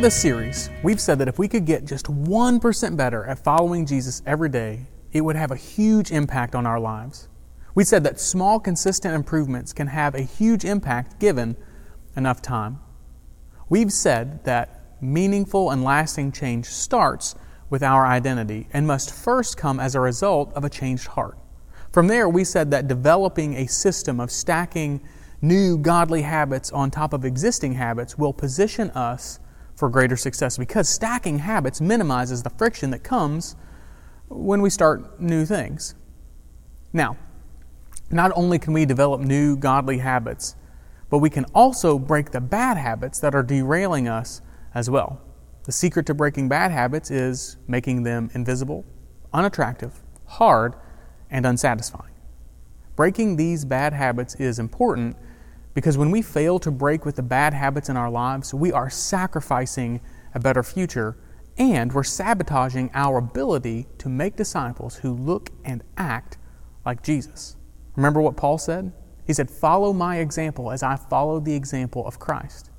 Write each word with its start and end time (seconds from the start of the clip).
Throughout 0.00 0.12
this 0.14 0.22
series, 0.22 0.70
we've 0.82 0.98
said 0.98 1.18
that 1.18 1.28
if 1.28 1.38
we 1.38 1.46
could 1.46 1.66
get 1.66 1.84
just 1.84 2.06
1% 2.06 2.96
better 2.96 3.26
at 3.26 3.38
following 3.38 3.84
Jesus 3.84 4.22
every 4.24 4.48
day, 4.48 4.86
it 5.12 5.20
would 5.20 5.36
have 5.36 5.50
a 5.50 5.56
huge 5.56 6.10
impact 6.10 6.54
on 6.54 6.64
our 6.64 6.80
lives. 6.80 7.28
We 7.74 7.84
said 7.84 8.02
that 8.04 8.18
small, 8.18 8.58
consistent 8.60 9.14
improvements 9.14 9.74
can 9.74 9.88
have 9.88 10.14
a 10.14 10.22
huge 10.22 10.64
impact 10.64 11.20
given 11.20 11.54
enough 12.16 12.40
time. 12.40 12.78
We've 13.68 13.92
said 13.92 14.42
that 14.44 14.96
meaningful 15.02 15.70
and 15.70 15.84
lasting 15.84 16.32
change 16.32 16.64
starts 16.64 17.34
with 17.68 17.82
our 17.82 18.06
identity 18.06 18.68
and 18.72 18.86
must 18.86 19.12
first 19.12 19.58
come 19.58 19.78
as 19.78 19.94
a 19.94 20.00
result 20.00 20.50
of 20.54 20.64
a 20.64 20.70
changed 20.70 21.08
heart. 21.08 21.36
From 21.92 22.06
there, 22.06 22.26
we 22.26 22.44
said 22.44 22.70
that 22.70 22.88
developing 22.88 23.54
a 23.54 23.66
system 23.66 24.18
of 24.18 24.30
stacking 24.30 25.02
new 25.42 25.76
godly 25.76 26.22
habits 26.22 26.72
on 26.72 26.90
top 26.90 27.12
of 27.12 27.26
existing 27.26 27.74
habits 27.74 28.16
will 28.16 28.32
position 28.32 28.88
us 28.92 29.40
for 29.80 29.88
greater 29.88 30.16
success 30.16 30.58
because 30.58 30.88
stacking 30.88 31.38
habits 31.38 31.80
minimizes 31.80 32.42
the 32.42 32.50
friction 32.50 32.90
that 32.90 33.02
comes 33.02 33.56
when 34.28 34.60
we 34.60 34.68
start 34.70 35.20
new 35.20 35.44
things. 35.46 35.94
Now, 36.92 37.16
not 38.10 38.30
only 38.36 38.58
can 38.58 38.74
we 38.74 38.84
develop 38.84 39.22
new 39.22 39.56
godly 39.56 39.98
habits, 39.98 40.54
but 41.08 41.18
we 41.18 41.30
can 41.30 41.46
also 41.54 41.98
break 41.98 42.30
the 42.30 42.40
bad 42.40 42.76
habits 42.76 43.18
that 43.20 43.34
are 43.34 43.42
derailing 43.42 44.06
us 44.06 44.42
as 44.74 44.90
well. 44.90 45.20
The 45.64 45.72
secret 45.72 46.04
to 46.06 46.14
breaking 46.14 46.48
bad 46.48 46.70
habits 46.70 47.10
is 47.10 47.56
making 47.66 48.02
them 48.02 48.30
invisible, 48.34 48.84
unattractive, 49.32 50.02
hard, 50.26 50.74
and 51.30 51.46
unsatisfying. 51.46 52.14
Breaking 52.96 53.36
these 53.36 53.64
bad 53.64 53.94
habits 53.94 54.34
is 54.34 54.58
important 54.58 55.16
because 55.80 55.96
when 55.96 56.10
we 56.10 56.20
fail 56.20 56.58
to 56.58 56.70
break 56.70 57.06
with 57.06 57.16
the 57.16 57.22
bad 57.22 57.54
habits 57.54 57.88
in 57.88 57.96
our 57.96 58.10
lives, 58.10 58.52
we 58.52 58.70
are 58.70 58.90
sacrificing 58.90 59.98
a 60.34 60.38
better 60.38 60.62
future 60.62 61.16
and 61.56 61.90
we're 61.94 62.02
sabotaging 62.02 62.90
our 62.92 63.16
ability 63.16 63.86
to 63.96 64.10
make 64.10 64.36
disciples 64.36 64.96
who 64.96 65.14
look 65.14 65.48
and 65.64 65.82
act 65.96 66.36
like 66.84 67.02
Jesus. 67.02 67.56
Remember 67.96 68.20
what 68.20 68.36
Paul 68.36 68.58
said? 68.58 68.92
He 69.26 69.32
said, 69.32 69.50
Follow 69.50 69.94
my 69.94 70.18
example 70.18 70.70
as 70.70 70.82
I 70.82 70.96
followed 70.96 71.46
the 71.46 71.54
example 71.54 72.06
of 72.06 72.18
Christ. 72.18 72.70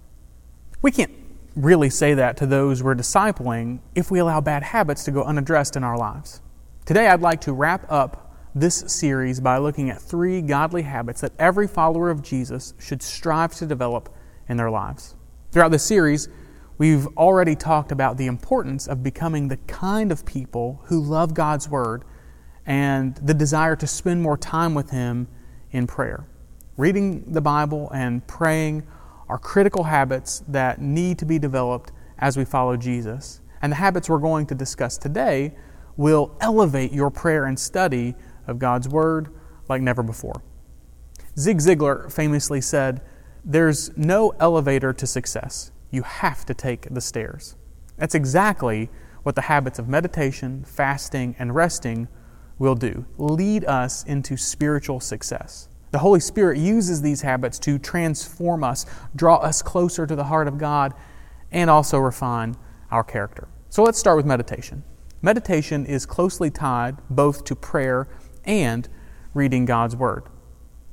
We 0.83 0.91
can't 0.91 1.11
really 1.55 1.89
say 1.89 2.13
that 2.13 2.38
to 2.38 2.45
those 2.45 2.83
we're 2.83 2.93
discipling 2.93 3.80
if 3.95 4.11
we 4.11 4.19
allow 4.19 4.41
bad 4.41 4.61
habits 4.61 5.03
to 5.05 5.11
go 5.11 5.23
unaddressed 5.23 5.75
in 5.75 5.83
our 5.83 5.97
lives. 5.97 6.39
Today, 6.86 7.08
I'd 7.08 7.21
like 7.21 7.41
to 7.41 7.53
wrap 7.53 7.91
up 7.91 8.30
this 8.53 8.83
series 8.88 9.39
by 9.39 9.57
looking 9.57 9.89
at 9.89 10.02
three 10.02 10.41
godly 10.41 10.81
habits 10.81 11.21
that 11.21 11.31
every 11.39 11.67
follower 11.67 12.09
of 12.09 12.21
Jesus 12.21 12.73
should 12.80 13.02
strive 13.02 13.53
to 13.55 13.66
develop 13.66 14.13
in 14.49 14.58
their 14.58 14.69
lives. 14.69 15.16
Throughout 15.52 15.71
this 15.71 15.83
series, 15.83 16.27
we've 16.77 17.08
already 17.17 17.55
talked 17.55 17.91
about 17.91 18.17
the 18.17 18.27
importance 18.27 18.88
of 18.88 19.03
becoming 19.03 19.47
the 19.47 19.58
kind 19.58 20.11
of 20.11 20.25
people 20.25 20.81
who 20.85 21.02
love 21.02 21.33
God's 21.33 21.69
Word 21.69 22.03
and 22.66 23.16
the 23.17 23.33
desire 23.33 23.75
to 23.77 23.88
spend 23.88 24.21
more 24.21 24.38
time 24.38 24.73
with 24.73 24.89
Him 24.91 25.27
in 25.71 25.88
prayer. 25.88 26.27
Reading 26.77 27.31
the 27.31 27.41
Bible 27.41 27.89
and 27.93 28.25
praying 28.27 28.86
are 29.30 29.38
critical 29.38 29.83
habits 29.83 30.43
that 30.47 30.81
need 30.81 31.17
to 31.19 31.25
be 31.25 31.39
developed 31.39 31.91
as 32.19 32.38
we 32.38 32.43
follow 32.43 32.75
Jesus. 32.75 33.39
And 33.61 33.71
the 33.71 33.77
habits 33.77 34.09
we're 34.09 34.17
going 34.17 34.45
to 34.47 34.55
discuss 34.55 34.97
today 34.97 35.55
will 35.95 36.36
elevate 36.41 36.91
your 36.91 37.09
prayer 37.09 37.45
and 37.45 37.58
study 37.58 38.15
of 38.47 38.59
God's 38.59 38.88
Word 38.88 39.30
like 39.70 39.81
never 39.81 40.03
before. 40.03 40.42
Zig 41.38 41.60
Ziglar 41.60 42.11
famously 42.11 42.61
said, 42.61 43.02
There's 43.45 43.95
no 43.98 44.33
elevator 44.39 44.93
to 44.93 45.08
success. 45.08 45.71
You 45.89 46.04
have 46.04 46.45
to 46.45 46.54
take 46.54 46.93
the 46.93 47.02
stairs. 47.02 47.55
That's 47.98 48.15
exactly 48.15 48.89
what 49.23 49.36
the 49.36 49.42
habits 49.42 49.80
of 49.80 49.88
meditation, 49.88 50.64
fasting, 50.65 51.36
and 51.38 51.54
resting 51.54 52.08
will 52.58 52.76
do 52.76 53.05
lead 53.17 53.65
us 53.65 54.04
into 54.04 54.38
spiritual 54.38 54.99
success. 54.99 55.67
The 55.92 55.99
Holy 55.99 56.20
Spirit 56.20 56.58
uses 56.58 57.02
these 57.02 57.21
habits 57.21 57.60
to 57.60 57.77
transform 57.77 58.64
us, 58.64 58.86
draw 59.15 59.38
us 59.38 59.61
closer 59.61 60.08
to 60.08 60.15
the 60.15 60.23
heart 60.26 60.48
of 60.48 60.58
God, 60.58 60.94
and 61.52 61.70
also 61.70 61.98
refine 61.98 62.55
our 62.89 63.04
character. 63.04 63.48
So 63.70 63.83
let's 63.83 63.98
start 63.98 64.17
with 64.17 64.26
meditation. 64.26 64.83
Meditation 65.21 65.86
is 65.86 66.05
closely 66.05 66.49
tied 66.49 66.98
both 67.10 67.44
to 67.45 67.55
prayer 67.55 68.08
and 68.45 68.87
reading 69.33 69.65
God's 69.65 69.95
Word. 69.95 70.23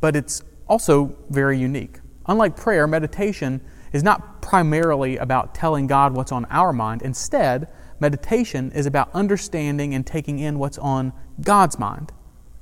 But 0.01 0.17
it's 0.17 0.43
also 0.69 1.17
very 1.31 1.59
unique. 1.59 2.01
Unlike 2.27 2.57
prayer, 2.57 2.87
meditation 2.87 3.61
is 3.93 4.03
not 4.03 4.43
primarily 4.43 5.17
about 5.17 5.55
telling 5.55 5.87
God 5.87 6.15
what's 6.15 6.33
on 6.33 6.45
our 6.47 6.73
mind. 6.73 7.03
Instead, 7.03 7.73
meditation 8.01 8.71
is 8.73 8.87
about 8.87 9.11
understanding 9.15 9.95
and 9.95 10.07
taking 10.07 10.39
in 10.39 10.59
what's 10.59 10.79
on 10.79 11.13
God's 11.41 11.79
mind. 11.79 12.13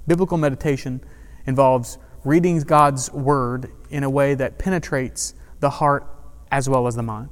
Biblical 0.06 0.38
meditation 0.38 1.00
involves 1.47 1.98
reading 2.24 2.60
God's 2.60 3.12
Word 3.12 3.70
in 3.91 4.04
a 4.04 4.10
way 4.10 4.34
that 4.34 4.58
penetrates 4.58 5.34
the 5.60 5.70
heart 5.70 6.06
as 6.50 6.68
well 6.68 6.86
as 6.86 6.94
the 6.94 7.03
mind. 7.03 7.30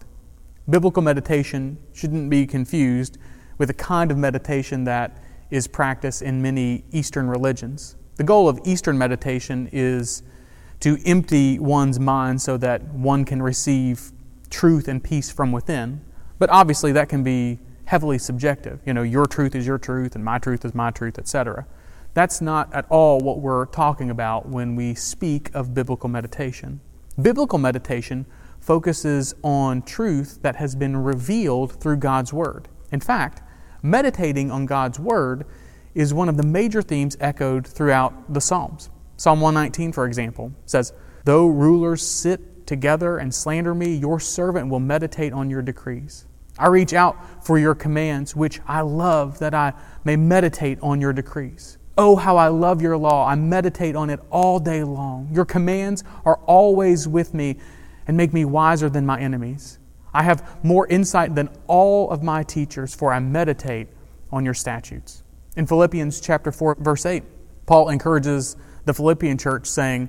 Biblical 0.69 1.03
meditation 1.03 1.79
shouldn't 1.93 2.31
be 2.31 2.47
confused 2.47 3.19
with 3.59 3.71
a 3.71 3.75
kind 3.75 4.11
of 4.11 4.17
meditation 4.17 4.85
that 4.85 5.23
is 5.55 5.69
practiced 5.69 6.21
in 6.21 6.43
many 6.43 6.85
Eastern 6.91 7.29
religions. 7.29 7.95
The 8.17 8.25
goal 8.25 8.49
of 8.49 8.59
Eastern 8.65 8.99
meditation 8.99 9.69
is 9.73 10.25
to 10.81 10.99
empty 11.07 11.61
one's 11.61 12.01
mind 12.01 12.43
so 12.43 12.57
that 12.57 12.83
one 12.93 13.25
can 13.25 13.41
receive 13.41 14.11
truth 14.51 14.89
and 14.89 15.03
peace 15.03 15.31
from 15.31 15.53
within. 15.53 16.01
But 16.41 16.51
obviously, 16.51 16.91
that 16.93 17.09
can 17.09 17.23
be 17.23 17.61
heavily 17.85 18.19
subjective. 18.19 18.81
You 18.85 18.95
know, 18.95 19.03
your 19.03 19.27
truth 19.27 19.55
is 19.55 19.65
your 19.65 19.79
truth, 19.79 20.17
and 20.17 20.25
my 20.25 20.39
truth 20.39 20.65
is 20.65 20.75
my 20.75 20.91
truth, 20.91 21.21
etc. 21.21 21.67
That's 22.15 22.41
not 22.41 22.75
at 22.75 22.87
all 22.91 23.21
what 23.21 23.39
we're 23.39 23.67
talking 23.67 24.11
about 24.11 24.49
when 24.49 24.75
we 24.75 24.95
speak 24.95 25.55
of 25.55 25.73
biblical 25.73 26.09
meditation. 26.09 26.81
Biblical 27.21 27.59
meditation 27.59 28.27
focuses 28.59 29.35
on 29.45 29.83
truth 29.83 30.41
that 30.43 30.57
has 30.57 30.75
been 30.75 30.97
revealed 30.97 31.81
through 31.81 31.99
God's 31.99 32.33
Word. 32.33 32.69
In 32.91 32.99
fact, 32.99 33.43
meditating 33.85 34.51
on 34.51 34.67
God's 34.67 34.99
Word 34.99 35.47
is 35.95 36.13
one 36.13 36.29
of 36.29 36.37
the 36.37 36.43
major 36.43 36.83
themes 36.83 37.17
echoed 37.21 37.67
throughout 37.67 38.33
the 38.33 38.41
Psalms. 38.41 38.91
Psalm 39.17 39.41
119, 39.41 39.93
for 39.93 40.07
example, 40.07 40.53
says, 40.67 40.93
Though 41.25 41.47
rulers 41.47 42.03
sit 42.05 42.67
together 42.67 43.19
and 43.19 43.33
slander 43.33 43.75
me, 43.75 43.95
your 43.95 44.19
servant 44.19 44.69
will 44.69 44.81
meditate 44.81 45.33
on 45.33 45.51
your 45.51 45.63
decrees. 45.63 46.27
I 46.59 46.69
reach 46.69 46.93
out 46.93 47.45
for 47.45 47.59
your 47.59 47.75
commands, 47.75 48.35
which 48.35 48.61
I 48.67 48.81
love, 48.81 49.39
that 49.39 49.55
I 49.55 49.73
may 50.05 50.17
meditate 50.17 50.79
on 50.83 51.01
your 51.01 51.13
decrees. 51.13 51.79
Oh, 51.97 52.17
how 52.17 52.37
I 52.37 52.49
love 52.49 52.83
your 52.83 52.97
law. 52.97 53.27
I 53.27 53.35
meditate 53.37 53.95
on 53.95 54.11
it 54.11 54.21
all 54.31 54.59
day 54.59 54.83
long. 54.83 55.29
Your 55.33 55.45
commands 55.45 56.03
are 56.25 56.37
always 56.47 57.07
with 57.07 57.35
me 57.35 57.57
and 58.07 58.17
make 58.17 58.33
me 58.33 58.45
wiser 58.45 58.89
than 58.89 59.07
my 59.07 59.21
enemies. 59.21 59.79
I 60.15 60.23
have 60.23 60.65
more 60.65 60.87
insight 60.87 61.35
than 61.35 61.51
all 61.67 62.11
of 62.11 62.23
my 62.23 62.45
teachers, 62.45 62.95
for 62.95 63.13
I 63.13 63.19
meditate 63.19 63.89
on 64.31 64.45
your 64.45 64.55
statutes. 64.55 65.25
In 65.57 65.67
Philippians 65.67 66.21
chapter 66.21 66.53
4, 66.53 66.77
verse 66.77 67.05
8, 67.05 67.25
Paul 67.67 67.89
encourages 67.89 68.57
the 68.85 68.95
Philippian 68.95 69.37
church, 69.37 69.67
saying, 69.67 70.09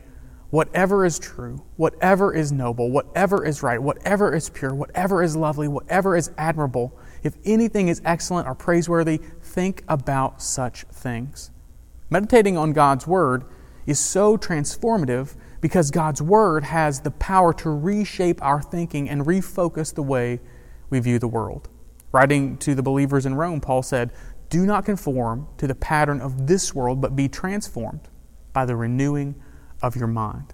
Whatever 0.51 1.05
is 1.05 1.17
true, 1.17 1.63
whatever 1.75 2.33
is 2.33 2.51
noble, 2.51 2.91
whatever 2.91 3.43
is 3.43 3.63
right, 3.63 3.81
whatever 3.81 4.33
is 4.33 4.49
pure, 4.49 4.73
whatever 4.73 5.23
is 5.23 5.35
lovely, 5.35 5.67
whatever 5.67 6.15
is 6.15 6.31
admirable, 6.37 6.97
if 7.23 7.35
anything 7.43 7.87
is 7.87 8.01
excellent 8.05 8.47
or 8.47 8.53
praiseworthy, 8.53 9.19
think 9.41 9.83
about 9.87 10.41
such 10.41 10.83
things. 10.91 11.51
Meditating 12.09 12.57
on 12.57 12.73
God's 12.73 13.07
Word 13.07 13.43
is 13.87 13.99
so 13.99 14.37
transformative 14.37 15.35
because 15.65 15.89
God's 15.89 16.21
Word 16.21 16.63
has 16.63 17.01
the 17.01 17.09
power 17.09 17.51
to 17.51 17.71
reshape 17.71 18.39
our 18.43 18.61
thinking 18.61 19.09
and 19.09 19.25
refocus 19.25 19.91
the 19.91 20.03
way 20.03 20.39
we 20.91 20.99
view 20.99 21.17
the 21.17 21.27
world. 21.27 21.69
Writing 22.11 22.55
to 22.57 22.75
the 22.75 22.83
believers 22.83 23.25
in 23.25 23.33
Rome, 23.33 23.59
Paul 23.59 23.81
said, 23.81 24.11
Do 24.51 24.63
not 24.63 24.85
conform 24.85 25.47
to 25.57 25.65
the 25.65 25.73
pattern 25.73 26.21
of 26.21 26.45
this 26.45 26.75
world, 26.75 27.01
but 27.01 27.15
be 27.15 27.27
transformed 27.27 28.09
by 28.53 28.65
the 28.65 28.75
renewing 28.75 29.41
of 29.81 29.95
your 29.95 30.05
mind. 30.05 30.53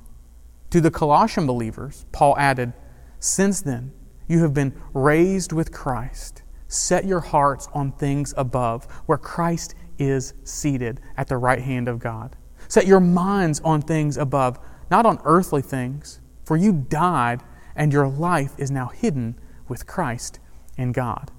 To 0.69 0.79
the 0.79 0.89
Colossian 0.89 1.45
believers, 1.45 2.05
Paul 2.13 2.37
added, 2.37 2.71
Since 3.19 3.63
then, 3.63 3.91
you 4.29 4.39
have 4.43 4.53
been 4.53 4.81
raised 4.93 5.51
with 5.51 5.73
Christ. 5.73 6.43
Set 6.69 7.03
your 7.03 7.19
hearts 7.19 7.67
on 7.73 7.91
things 7.91 8.33
above, 8.37 8.85
where 9.07 9.17
Christ 9.17 9.75
is 9.99 10.35
seated 10.45 11.01
at 11.17 11.27
the 11.27 11.35
right 11.35 11.59
hand 11.59 11.89
of 11.89 11.99
God. 11.99 12.37
Set 12.69 12.87
your 12.87 13.01
minds 13.01 13.59
on 13.65 13.81
things 13.81 14.15
above 14.15 14.57
not 14.91 15.05
on 15.05 15.19
earthly 15.23 15.61
things, 15.61 16.19
for 16.43 16.57
you 16.57 16.73
died, 16.73 17.41
and 17.75 17.93
your 17.93 18.07
life 18.07 18.53
is 18.57 18.69
now 18.69 18.87
hidden 18.87 19.39
with 19.67 19.87
Christ 19.87 20.39
in 20.77 20.91
God. 20.91 21.31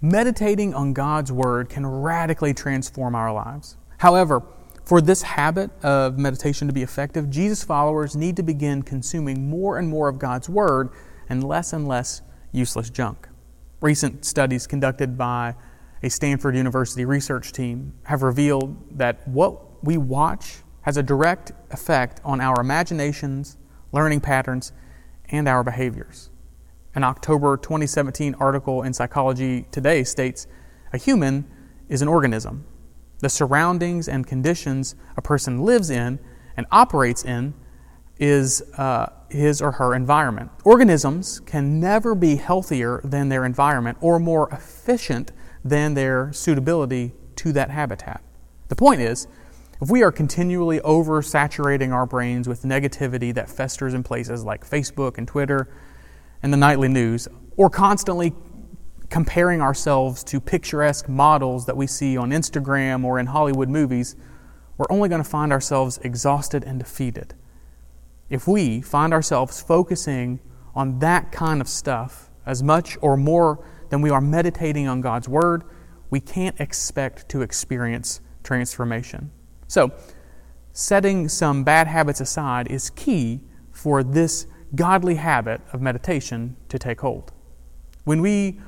Meditating 0.00 0.74
on 0.74 0.94
God's 0.94 1.30
Word 1.30 1.68
can 1.68 1.86
radically 1.86 2.54
transform 2.54 3.14
our 3.14 3.32
lives. 3.32 3.76
However, 3.98 4.42
for 4.84 5.02
this 5.02 5.20
habit 5.20 5.70
of 5.84 6.18
meditation 6.18 6.66
to 6.66 6.72
be 6.72 6.82
effective, 6.82 7.28
Jesus 7.28 7.62
followers 7.62 8.16
need 8.16 8.36
to 8.36 8.42
begin 8.42 8.82
consuming 8.82 9.50
more 9.50 9.76
and 9.76 9.88
more 9.88 10.08
of 10.08 10.18
God's 10.18 10.48
Word 10.48 10.88
and 11.28 11.44
less 11.44 11.74
and 11.74 11.86
less 11.86 12.22
useless 12.52 12.88
junk. 12.88 13.28
Recent 13.82 14.24
studies 14.24 14.66
conducted 14.66 15.18
by 15.18 15.54
a 16.02 16.08
Stanford 16.08 16.56
University 16.56 17.04
research 17.04 17.52
team 17.52 17.92
have 18.04 18.22
revealed 18.22 18.98
that 18.98 19.28
what 19.28 19.84
we 19.84 19.98
watch 19.98 20.58
has 20.82 20.96
a 20.96 21.02
direct 21.02 21.52
effect 21.70 22.20
on 22.24 22.40
our 22.40 22.60
imaginations, 22.60 23.56
learning 23.92 24.20
patterns, 24.20 24.72
and 25.30 25.48
our 25.48 25.62
behaviors. 25.62 26.30
An 26.94 27.04
October 27.04 27.56
2017 27.56 28.34
article 28.40 28.82
in 28.82 28.92
Psychology 28.92 29.66
Today 29.70 30.04
states 30.04 30.46
a 30.92 30.98
human 30.98 31.46
is 31.88 32.02
an 32.02 32.08
organism. 32.08 32.64
The 33.20 33.28
surroundings 33.28 34.08
and 34.08 34.26
conditions 34.26 34.94
a 35.16 35.22
person 35.22 35.62
lives 35.62 35.90
in 35.90 36.18
and 36.56 36.66
operates 36.70 37.24
in 37.24 37.54
is 38.18 38.62
uh, 38.76 39.12
his 39.30 39.60
or 39.62 39.72
her 39.72 39.94
environment. 39.94 40.50
Organisms 40.64 41.40
can 41.40 41.78
never 41.78 42.14
be 42.14 42.36
healthier 42.36 43.00
than 43.04 43.28
their 43.28 43.44
environment 43.44 43.98
or 44.00 44.18
more 44.18 44.48
efficient 44.50 45.32
than 45.64 45.94
their 45.94 46.32
suitability 46.32 47.12
to 47.36 47.52
that 47.52 47.70
habitat. 47.70 48.22
The 48.68 48.76
point 48.76 49.00
is, 49.00 49.28
if 49.80 49.90
we 49.90 50.02
are 50.02 50.10
continually 50.10 50.80
oversaturating 50.80 51.92
our 51.92 52.04
brains 52.04 52.48
with 52.48 52.62
negativity 52.62 53.32
that 53.34 53.48
festers 53.48 53.94
in 53.94 54.02
places 54.02 54.44
like 54.44 54.68
Facebook 54.68 55.18
and 55.18 55.28
Twitter 55.28 55.68
and 56.42 56.52
the 56.52 56.56
nightly 56.56 56.88
news, 56.88 57.28
or 57.56 57.70
constantly 57.70 58.32
comparing 59.08 59.60
ourselves 59.60 60.24
to 60.24 60.40
picturesque 60.40 61.08
models 61.08 61.66
that 61.66 61.76
we 61.76 61.86
see 61.86 62.16
on 62.16 62.30
Instagram 62.30 63.04
or 63.04 63.18
in 63.18 63.26
Hollywood 63.26 63.68
movies, 63.68 64.16
we're 64.76 64.86
only 64.90 65.08
going 65.08 65.22
to 65.22 65.28
find 65.28 65.52
ourselves 65.52 65.98
exhausted 66.02 66.64
and 66.64 66.78
defeated. 66.78 67.34
If 68.28 68.46
we 68.46 68.80
find 68.80 69.12
ourselves 69.12 69.62
focusing 69.62 70.40
on 70.74 70.98
that 70.98 71.32
kind 71.32 71.60
of 71.60 71.68
stuff 71.68 72.30
as 72.44 72.62
much 72.62 72.96
or 73.00 73.16
more 73.16 73.64
than 73.90 74.02
we 74.02 74.10
are 74.10 74.20
meditating 74.20 74.86
on 74.86 75.00
God's 75.00 75.28
Word, 75.28 75.64
we 76.10 76.20
can't 76.20 76.58
expect 76.60 77.28
to 77.30 77.42
experience 77.42 78.20
transformation. 78.42 79.30
So, 79.68 79.92
setting 80.72 81.28
some 81.28 81.62
bad 81.62 81.86
habits 81.86 82.22
aside 82.22 82.68
is 82.68 82.88
key 82.88 83.42
for 83.70 84.02
this 84.02 84.46
godly 84.74 85.16
habit 85.16 85.60
of 85.74 85.82
meditation 85.82 86.56
to 86.70 86.78
take 86.78 87.02
hold. 87.02 87.32
When 88.04 88.22
we 88.22 88.60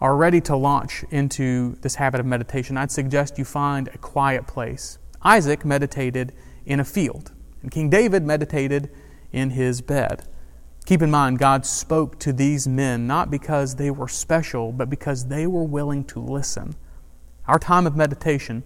are 0.00 0.16
ready 0.16 0.40
to 0.42 0.56
launch 0.56 1.04
into 1.10 1.76
this 1.82 1.94
habit 1.94 2.18
of 2.18 2.26
meditation, 2.26 2.76
I'd 2.76 2.90
suggest 2.90 3.38
you 3.38 3.44
find 3.44 3.86
a 3.88 3.98
quiet 3.98 4.48
place. 4.48 4.98
Isaac 5.22 5.64
meditated 5.64 6.32
in 6.66 6.80
a 6.80 6.84
field, 6.84 7.32
and 7.62 7.70
King 7.70 7.88
David 7.88 8.24
meditated 8.24 8.90
in 9.30 9.50
his 9.50 9.80
bed. 9.80 10.26
Keep 10.86 11.02
in 11.02 11.10
mind, 11.10 11.38
God 11.38 11.66
spoke 11.66 12.18
to 12.20 12.32
these 12.32 12.66
men 12.66 13.06
not 13.06 13.30
because 13.30 13.76
they 13.76 13.92
were 13.92 14.08
special, 14.08 14.72
but 14.72 14.90
because 14.90 15.26
they 15.26 15.46
were 15.46 15.64
willing 15.64 16.02
to 16.06 16.18
listen. 16.18 16.74
Our 17.46 17.60
time 17.60 17.86
of 17.86 17.96
meditation 17.96 18.64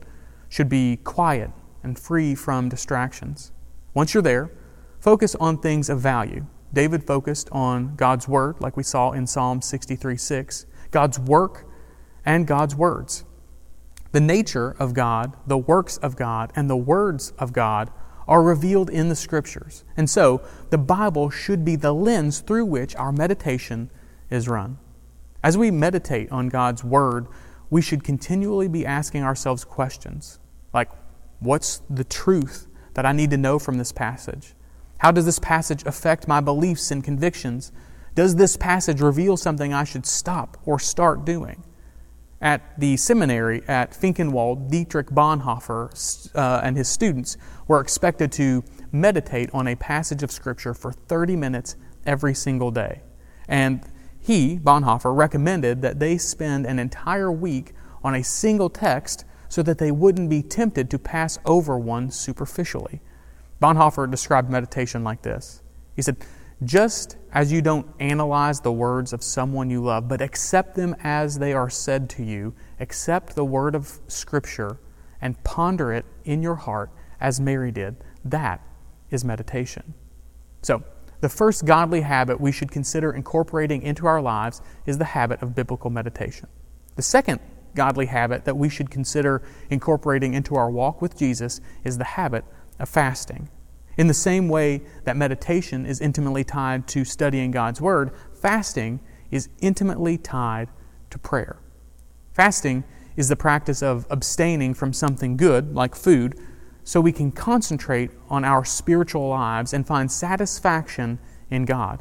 should 0.49 0.71
be 0.71 0.97
quiet 0.97 1.51
and 1.83 1.99
free 1.99 2.35
from 2.35 2.69
distractions. 2.69 3.53
Once 3.95 4.15
you're 4.15 4.23
there, 4.23 4.51
focus 5.01 5.35
on 5.37 5.59
things 5.59 5.91
of 5.91 6.01
value. 6.01 6.47
David 6.73 7.05
focused 7.05 7.49
on 7.53 7.97
God's 7.97 8.27
Word, 8.27 8.61
like 8.61 8.77
we 8.77 8.83
saw 8.83 9.13
in 9.13 9.27
Psalm 9.27 9.61
63 9.61 10.17
6, 10.17 10.67
God's 10.91 11.19
work, 11.19 11.67
and 12.25 12.47
God's 12.47 12.75
words. 12.75 13.25
The 14.13 14.21
nature 14.21 14.77
of 14.79 14.95
God, 14.95 15.37
the 15.47 15.59
works 15.59 15.97
of 15.99 16.17
God, 16.17 16.53
and 16.55 16.69
the 16.69 16.77
words 16.77 17.33
of 17.39 17.53
God 17.53 17.91
are 18.29 18.43
revealed 18.43 18.89
in 18.89 19.09
the 19.09 19.17
Scriptures. 19.17 19.85
And 19.97 20.09
so, 20.09 20.41
the 20.71 20.79
Bible 20.79 21.29
should 21.29 21.65
be 21.65 21.77
the 21.77 21.93
lens 21.93 22.41
through 22.41 22.67
which 22.67 22.95
our 22.97 23.13
meditation 23.13 23.91
is 24.31 24.49
run. 24.49 24.79
As 25.43 25.59
we 25.59 25.71
meditate 25.71 26.31
on 26.31 26.49
God's 26.49 26.85
Word, 26.85 27.27
we 27.69 27.83
should 27.83 28.05
continually 28.05 28.69
be 28.69 28.87
asking 28.87 29.25
ourselves 29.25 29.65
questions 29.65 30.39
like, 30.73 30.91
What's 31.43 31.83
the 31.91 32.05
truth 32.05 32.69
that 32.95 33.05
I 33.05 33.11
need 33.11 33.31
to 33.31 33.37
know 33.37 33.59
from 33.59 33.77
this 33.77 33.91
passage? 33.91 34.55
How 34.99 35.11
does 35.11 35.25
this 35.25 35.41
passage 35.41 35.83
affect 35.85 36.29
my 36.29 36.41
beliefs 36.41 36.93
and 36.93 37.03
convictions? 37.03 37.73
Does 38.15 38.37
this 38.37 38.57
passage 38.57 39.01
reveal 39.01 39.37
something 39.37 39.75
I 39.75 39.83
should 39.83 40.07
stop 40.07 40.57
or 40.65 40.79
start 40.79 41.25
doing? 41.25 41.65
At 42.41 42.79
the 42.79 42.97
seminary 42.97 43.63
at 43.67 43.91
Finkenwalde, 43.91 44.71
Dietrich 44.71 45.09
Bonhoeffer 45.09 46.31
uh, 46.37 46.61
and 46.63 46.77
his 46.77 46.89
students 46.89 47.37
were 47.67 47.81
expected 47.81 48.31
to 48.33 48.63
meditate 48.93 49.51
on 49.53 49.67
a 49.67 49.75
passage 49.75 50.23
of 50.23 50.31
Scripture 50.31 50.75
for 50.75 50.93
30 50.93 51.35
minutes 51.35 51.75
every 52.07 52.35
single 52.35 52.71
day. 52.71 53.03
And 53.49 53.81
he, 54.21 54.61
Bonhoeffer, 54.61 55.17
recommended 55.17 55.83
that 55.83 55.99
they 55.99 56.19
spend 56.19 56.67
an 56.67 56.79
entire 56.79 57.33
week 57.33 57.73
on 58.05 58.15
a 58.15 58.23
single 58.23 58.71
text 58.71 59.25
so 59.53 59.63
that 59.63 59.77
they 59.77 59.91
wouldn't 59.91 60.31
be 60.31 60.43
tempted 60.43 60.89
to 60.89 60.99
pass 60.99 61.39
over 61.45 61.79
one 61.79 62.11
superficially. 62.11 63.03
Bonhoeffer 63.61 64.11
described 64.11 64.49
meditation 64.49 65.05
like 65.05 65.21
this 65.21 65.61
He 65.95 66.01
said, 66.01 66.17
Just 66.65 67.19
as 67.33 67.53
you 67.53 67.61
don't 67.61 67.87
analyze 68.01 68.61
the 68.61 68.73
words 68.73 69.13
of 69.13 69.23
someone 69.23 69.69
you 69.69 69.85
love, 69.85 70.09
but 70.09 70.23
accept 70.23 70.75
them 70.75 70.97
as 71.05 71.39
they 71.39 71.53
are 71.53 71.69
said 71.69 72.09
to 72.09 72.23
you, 72.23 72.55
accept 72.81 73.35
the 73.35 73.45
word 73.45 73.75
of 73.75 74.01
Scripture 74.09 74.79
and 75.21 75.45
ponder 75.45 75.93
it 75.93 76.07
in 76.25 76.43
your 76.43 76.55
heart 76.55 76.89
as 77.21 77.39
Mary 77.39 77.71
did. 77.71 77.97
That 78.25 78.67
is 79.11 79.23
meditation. 79.23 79.93
So, 80.63 80.83
the 81.21 81.29
first 81.29 81.67
godly 81.67 82.01
habit 82.01 82.41
we 82.41 82.53
should 82.53 82.71
consider 82.71 83.13
incorporating 83.13 83.83
into 83.83 84.07
our 84.07 84.23
lives 84.23 84.63
is 84.87 84.97
the 84.97 85.05
habit 85.05 85.43
of 85.43 85.55
biblical 85.55 85.91
meditation. 85.91 86.49
The 86.97 87.03
second 87.03 87.39
godly 87.75 88.07
habit 88.07 88.45
that 88.45 88.57
we 88.57 88.69
should 88.69 88.91
consider 88.91 89.43
incorporating 89.71 90.35
into 90.35 90.55
our 90.55 90.71
walk 90.71 91.01
with 91.01 91.17
Jesus 91.17 91.61
is 91.85 91.99
the 91.99 92.05
habit 92.05 92.45
of 92.79 92.89
fasting. 92.89 93.49
In 93.97 94.07
the 94.07 94.15
same 94.15 94.49
way 94.49 94.83
that 95.05 95.17
meditation 95.17 95.85
is 95.85 96.01
intimately 96.01 96.45
tied 96.45 96.87
to 96.89 97.05
studying 97.05 97.51
God's 97.51 97.81
Word, 97.81 98.13
fasting 98.33 99.01
is 99.31 99.49
intimately 99.61 100.17
tied 100.17 100.69
to 101.11 101.19
prayer. 101.19 101.59
Fasting 102.33 102.85
is 103.17 103.29
the 103.29 103.37
practice 103.37 103.83
of 103.83 104.07
abstaining 104.09 104.73
from 104.73 104.93
something 104.93 105.37
good, 105.37 105.75
like 105.75 105.95
food, 105.95 106.39
so 106.85 107.01
we 107.01 107.13
can 107.13 107.31
concentrate 107.31 108.11
on 108.29 108.45
our 108.45 108.65
spiritual 108.65 109.29
lives 109.29 109.73
and 109.73 109.87
find 109.87 110.11
satisfaction 110.11 111.19
in 111.51 111.65
God. 111.65 112.01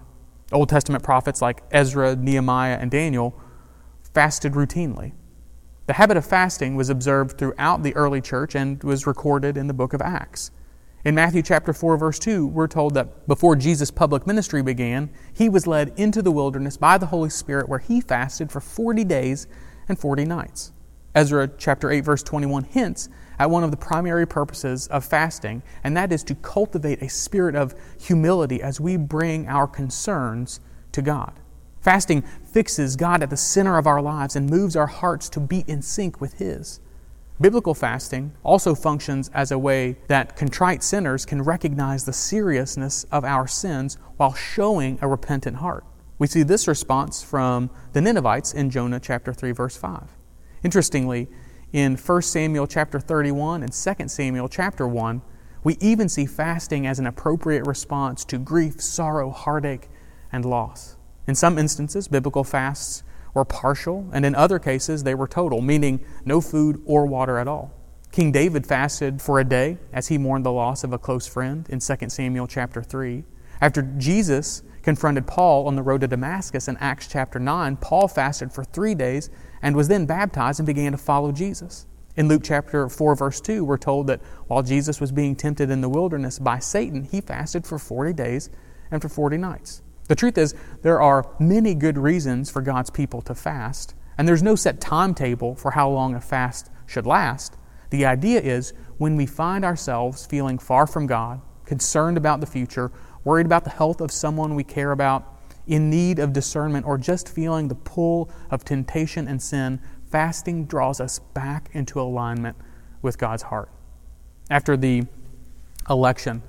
Old 0.51 0.69
Testament 0.69 1.03
prophets 1.03 1.41
like 1.41 1.63
Ezra, 1.71 2.15
Nehemiah, 2.15 2.77
and 2.79 2.89
Daniel 2.89 3.39
fasted 4.13 4.53
routinely. 4.53 5.13
The 5.87 5.93
habit 5.93 6.15
of 6.15 6.25
fasting 6.25 6.75
was 6.75 6.89
observed 6.89 7.37
throughout 7.37 7.81
the 7.81 7.95
early 7.95 8.21
church 8.21 8.53
and 8.53 8.81
was 8.83 9.07
recorded 9.07 9.57
in 9.57 9.65
the 9.65 9.73
book 9.73 9.93
of 9.93 10.01
Acts. 10.01 10.51
In 11.03 11.15
Matthew 11.15 11.41
chapter 11.41 11.73
4 11.73 11.97
verse 11.97 12.19
2, 12.19 12.45
we're 12.45 12.67
told 12.67 12.93
that 12.93 13.27
before 13.27 13.55
Jesus' 13.55 13.89
public 13.89 14.27
ministry 14.27 14.61
began, 14.61 15.09
he 15.33 15.49
was 15.49 15.65
led 15.65 15.91
into 15.97 16.21
the 16.21 16.31
wilderness 16.31 16.77
by 16.77 16.99
the 16.99 17.07
Holy 17.07 17.31
Spirit 17.31 17.67
where 17.67 17.79
he 17.79 17.99
fasted 17.99 18.51
for 18.51 18.61
40 18.61 19.03
days 19.05 19.47
and 19.89 19.97
40 19.97 20.25
nights. 20.25 20.71
Ezra 21.15 21.49
chapter 21.57 21.89
8 21.89 22.01
verse 22.01 22.21
21 22.21 22.65
hints 22.65 23.09
at 23.39 23.49
one 23.49 23.63
of 23.63 23.71
the 23.71 23.77
primary 23.77 24.27
purposes 24.27 24.87
of 24.87 25.03
fasting, 25.03 25.63
and 25.83 25.97
that 25.97 26.13
is 26.13 26.23
to 26.25 26.35
cultivate 26.35 27.01
a 27.01 27.09
spirit 27.09 27.55
of 27.55 27.73
humility 27.99 28.61
as 28.61 28.79
we 28.79 28.97
bring 28.97 29.47
our 29.47 29.65
concerns 29.65 30.59
to 30.91 31.01
God. 31.01 31.40
Fasting 31.81 32.21
fixes 32.21 32.95
God 32.95 33.23
at 33.23 33.31
the 33.31 33.37
center 33.37 33.77
of 33.77 33.87
our 33.87 34.01
lives 34.01 34.35
and 34.35 34.49
moves 34.49 34.75
our 34.75 34.87
hearts 34.87 35.29
to 35.29 35.39
be 35.39 35.63
in 35.67 35.81
sync 35.81 36.21
with 36.21 36.33
His. 36.33 36.79
Biblical 37.41 37.73
fasting 37.73 38.33
also 38.43 38.75
functions 38.75 39.31
as 39.33 39.51
a 39.51 39.57
way 39.57 39.97
that 40.07 40.35
contrite 40.35 40.83
sinners 40.83 41.25
can 41.25 41.41
recognize 41.41 42.05
the 42.05 42.13
seriousness 42.13 43.03
of 43.05 43.25
our 43.25 43.47
sins 43.47 43.97
while 44.17 44.35
showing 44.35 44.99
a 45.01 45.07
repentant 45.07 45.57
heart. 45.57 45.83
We 46.19 46.27
see 46.27 46.43
this 46.43 46.67
response 46.67 47.23
from 47.23 47.71
the 47.93 48.01
Ninevites 48.01 48.53
in 48.53 48.69
Jonah 48.69 48.99
chapter 48.99 49.33
3 49.33 49.51
verse 49.53 49.75
5. 49.75 50.03
Interestingly, 50.63 51.29
in 51.73 51.97
1 51.97 52.21
Samuel 52.21 52.67
chapter 52.67 52.99
31 52.99 53.63
and 53.63 53.73
2 53.73 54.07
Samuel 54.07 54.47
chapter 54.47 54.87
1, 54.87 55.23
we 55.63 55.77
even 55.79 56.09
see 56.09 56.27
fasting 56.27 56.85
as 56.85 56.99
an 56.99 57.07
appropriate 57.07 57.65
response 57.65 58.23
to 58.25 58.37
grief, 58.37 58.79
sorrow, 58.79 59.31
heartache, 59.31 59.89
and 60.31 60.45
loss. 60.45 60.97
In 61.27 61.35
some 61.35 61.57
instances, 61.57 62.07
biblical 62.07 62.43
fasts 62.43 63.03
were 63.33 63.45
partial, 63.45 64.09
and 64.11 64.25
in 64.25 64.35
other 64.35 64.59
cases, 64.59 65.03
they 65.03 65.15
were 65.15 65.27
total, 65.27 65.61
meaning 65.61 66.03
no 66.25 66.41
food 66.41 66.81
or 66.85 67.05
water 67.05 67.37
at 67.37 67.47
all. 67.47 67.73
King 68.11 68.31
David 68.31 68.67
fasted 68.67 69.21
for 69.21 69.39
a 69.39 69.43
day 69.45 69.77
as 69.93 70.09
he 70.09 70.17
mourned 70.17 70.45
the 70.45 70.51
loss 70.51 70.83
of 70.83 70.91
a 70.91 70.97
close 70.97 71.27
friend 71.27 71.65
in 71.69 71.79
2 71.79 72.09
Samuel 72.09 72.47
chapter 72.47 72.83
3. 72.83 73.23
After 73.61 73.83
Jesus 73.97 74.63
confronted 74.81 75.27
Paul 75.27 75.67
on 75.67 75.75
the 75.75 75.83
road 75.83 76.01
to 76.01 76.07
Damascus 76.07 76.67
in 76.67 76.75
Acts 76.77 77.07
chapter 77.07 77.39
9, 77.39 77.77
Paul 77.77 78.07
fasted 78.09 78.51
for 78.51 78.65
three 78.65 78.95
days 78.95 79.29
and 79.61 79.75
was 79.75 79.87
then 79.87 80.05
baptized 80.05 80.59
and 80.59 80.67
began 80.67 80.91
to 80.91 80.97
follow 80.97 81.31
Jesus. 81.31 81.85
In 82.17 82.27
Luke 82.27 82.41
chapter 82.43 82.89
4, 82.89 83.15
verse 83.15 83.39
2, 83.39 83.63
we're 83.63 83.77
told 83.77 84.07
that 84.07 84.21
while 84.47 84.63
Jesus 84.63 84.99
was 84.99 85.13
being 85.13 85.35
tempted 85.35 85.69
in 85.69 85.79
the 85.79 85.87
wilderness 85.87 86.39
by 86.39 86.59
Satan, 86.59 87.03
he 87.03 87.21
fasted 87.21 87.65
for 87.65 87.79
40 87.79 88.11
days 88.11 88.49
and 88.89 89.01
for 89.01 89.07
40 89.07 89.37
nights. 89.37 89.81
The 90.11 90.15
truth 90.15 90.37
is, 90.37 90.53
there 90.81 91.01
are 91.01 91.25
many 91.39 91.73
good 91.73 91.97
reasons 91.97 92.51
for 92.51 92.61
God's 92.61 92.89
people 92.89 93.21
to 93.21 93.33
fast, 93.33 93.95
and 94.17 94.27
there's 94.27 94.43
no 94.43 94.55
set 94.55 94.81
timetable 94.81 95.55
for 95.55 95.71
how 95.71 95.89
long 95.89 96.15
a 96.15 96.19
fast 96.19 96.69
should 96.85 97.05
last. 97.05 97.55
The 97.91 98.05
idea 98.05 98.41
is 98.41 98.73
when 98.97 99.15
we 99.15 99.25
find 99.25 99.63
ourselves 99.63 100.25
feeling 100.25 100.59
far 100.59 100.85
from 100.85 101.07
God, 101.07 101.39
concerned 101.63 102.17
about 102.17 102.41
the 102.41 102.45
future, 102.45 102.91
worried 103.23 103.45
about 103.45 103.63
the 103.63 103.69
health 103.69 104.01
of 104.01 104.11
someone 104.11 104.53
we 104.53 104.65
care 104.65 104.91
about, 104.91 105.41
in 105.65 105.89
need 105.89 106.19
of 106.19 106.33
discernment, 106.33 106.85
or 106.85 106.97
just 106.97 107.29
feeling 107.29 107.69
the 107.69 107.75
pull 107.75 108.29
of 108.49 108.65
temptation 108.65 109.29
and 109.29 109.41
sin, 109.41 109.79
fasting 110.09 110.65
draws 110.65 110.99
us 110.99 111.19
back 111.19 111.69
into 111.71 112.01
alignment 112.01 112.57
with 113.01 113.17
God's 113.17 113.43
heart. 113.43 113.69
After 114.49 114.75
the 114.75 115.03
election, 115.89 116.43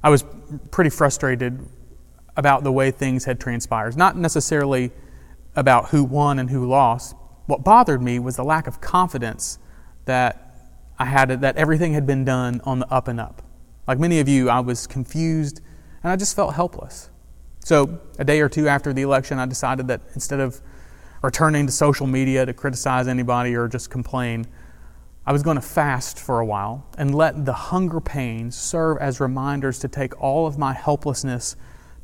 I 0.00 0.10
was 0.10 0.24
pretty 0.70 0.90
frustrated 0.90 1.66
about 2.40 2.64
the 2.64 2.72
way 2.72 2.90
things 2.90 3.26
had 3.26 3.38
transpired. 3.38 3.98
Not 3.98 4.16
necessarily 4.16 4.92
about 5.54 5.90
who 5.90 6.02
won 6.02 6.38
and 6.38 6.48
who 6.48 6.66
lost. 6.66 7.14
What 7.44 7.62
bothered 7.62 8.00
me 8.00 8.18
was 8.18 8.36
the 8.36 8.44
lack 8.44 8.66
of 8.66 8.80
confidence 8.80 9.58
that 10.06 10.72
I 10.98 11.04
had 11.04 11.28
that 11.42 11.58
everything 11.58 11.92
had 11.92 12.06
been 12.06 12.24
done 12.24 12.62
on 12.64 12.78
the 12.78 12.88
up 12.88 13.08
and 13.08 13.20
up. 13.20 13.42
Like 13.86 13.98
many 13.98 14.20
of 14.20 14.28
you, 14.28 14.48
I 14.48 14.60
was 14.60 14.86
confused 14.86 15.60
and 16.02 16.10
I 16.10 16.16
just 16.16 16.34
felt 16.34 16.54
helpless. 16.54 17.10
So, 17.62 18.00
a 18.18 18.24
day 18.24 18.40
or 18.40 18.48
two 18.48 18.68
after 18.68 18.94
the 18.94 19.02
election, 19.02 19.38
I 19.38 19.44
decided 19.44 19.86
that 19.88 20.00
instead 20.14 20.40
of 20.40 20.62
returning 21.22 21.66
to 21.66 21.72
social 21.72 22.06
media 22.06 22.46
to 22.46 22.54
criticize 22.54 23.06
anybody 23.06 23.54
or 23.54 23.68
just 23.68 23.90
complain, 23.90 24.46
I 25.26 25.32
was 25.32 25.42
going 25.42 25.56
to 25.56 25.62
fast 25.62 26.18
for 26.18 26.40
a 26.40 26.46
while 26.46 26.86
and 26.96 27.14
let 27.14 27.44
the 27.44 27.52
hunger 27.52 28.00
pains 28.00 28.56
serve 28.56 28.96
as 28.96 29.20
reminders 29.20 29.78
to 29.80 29.88
take 29.88 30.18
all 30.18 30.46
of 30.46 30.56
my 30.56 30.72
helplessness 30.72 31.54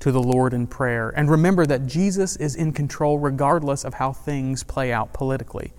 to 0.00 0.12
the 0.12 0.22
Lord 0.22 0.52
in 0.52 0.66
prayer 0.66 1.10
and 1.16 1.30
remember 1.30 1.66
that 1.66 1.86
Jesus 1.86 2.36
is 2.36 2.54
in 2.54 2.72
control 2.72 3.18
regardless 3.18 3.84
of 3.84 3.94
how 3.94 4.12
things 4.12 4.62
play 4.62 4.92
out 4.92 5.12
politically. 5.12 5.72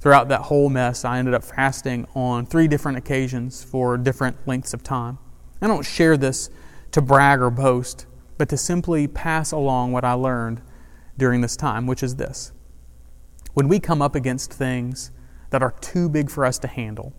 Throughout 0.00 0.28
that 0.28 0.42
whole 0.42 0.68
mess, 0.70 1.04
I 1.04 1.18
ended 1.18 1.34
up 1.34 1.44
fasting 1.44 2.06
on 2.14 2.46
three 2.46 2.68
different 2.68 2.98
occasions 2.98 3.62
for 3.62 3.96
different 3.98 4.36
lengths 4.46 4.72
of 4.72 4.82
time. 4.82 5.18
I 5.60 5.66
don't 5.66 5.84
share 5.84 6.16
this 6.16 6.48
to 6.92 7.02
brag 7.02 7.40
or 7.40 7.50
boast, 7.50 8.06
but 8.38 8.48
to 8.48 8.56
simply 8.56 9.06
pass 9.06 9.52
along 9.52 9.92
what 9.92 10.04
I 10.04 10.14
learned 10.14 10.62
during 11.18 11.42
this 11.42 11.56
time, 11.56 11.86
which 11.86 12.02
is 12.02 12.16
this. 12.16 12.52
When 13.52 13.68
we 13.68 13.78
come 13.78 14.00
up 14.00 14.14
against 14.14 14.52
things 14.52 15.10
that 15.50 15.62
are 15.62 15.74
too 15.80 16.08
big 16.08 16.30
for 16.30 16.46
us 16.46 16.58
to 16.60 16.68
handle, 16.68 17.12